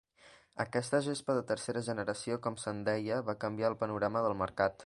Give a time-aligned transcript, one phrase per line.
[0.63, 4.79] Aquesta gespa de tercera generació, com se'n deia, va canviar el panorama del mercat.